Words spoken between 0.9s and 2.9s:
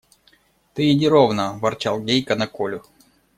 иди ровно,– ворчал Гейка на Колю.